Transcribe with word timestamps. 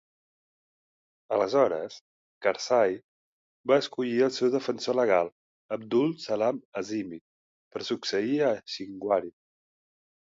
Aleshores 1.35 1.97
Karzai 2.45 2.95
va 3.71 3.77
escollir 3.81 4.23
el 4.27 4.33
seu 4.37 4.49
defensor 4.55 4.97
legal, 4.99 5.29
Abdul 5.77 6.09
Salam 6.23 6.63
Azimi, 6.81 7.21
per 7.77 7.83
succeir 7.91 8.41
a 8.47 8.49
Shinwari. 8.77 9.31